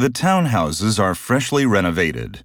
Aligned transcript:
The 0.00 0.10
townhouses 0.10 1.00
are 1.00 1.16
freshly 1.16 1.66
renovated. 1.66 2.44